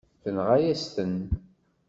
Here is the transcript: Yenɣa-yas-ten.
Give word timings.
Yenɣa-yas-ten. 0.23 1.15